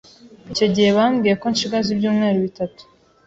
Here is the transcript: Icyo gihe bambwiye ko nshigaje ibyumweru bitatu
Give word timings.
Icyo 0.51 0.65
gihe 0.73 0.89
bambwiye 0.97 1.35
ko 1.41 1.45
nshigaje 1.53 1.89
ibyumweru 1.91 2.37
bitatu 2.45 2.81